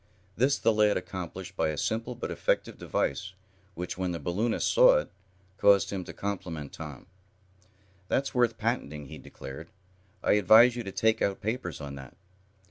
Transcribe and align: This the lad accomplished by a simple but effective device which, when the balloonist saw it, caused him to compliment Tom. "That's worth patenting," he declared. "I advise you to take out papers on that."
This 0.35 0.57
the 0.57 0.73
lad 0.73 0.97
accomplished 0.97 1.55
by 1.55 1.67
a 1.69 1.77
simple 1.77 2.15
but 2.15 2.31
effective 2.31 2.75
device 2.79 3.33
which, 3.75 3.99
when 3.99 4.13
the 4.13 4.19
balloonist 4.19 4.67
saw 4.73 4.97
it, 4.97 5.11
caused 5.59 5.91
him 5.91 6.03
to 6.05 6.11
compliment 6.11 6.73
Tom. 6.73 7.05
"That's 8.07 8.33
worth 8.33 8.57
patenting," 8.57 9.09
he 9.09 9.19
declared. 9.19 9.69
"I 10.23 10.31
advise 10.31 10.75
you 10.75 10.81
to 10.81 10.91
take 10.91 11.21
out 11.21 11.39
papers 11.39 11.79
on 11.79 11.93
that." 11.97 12.17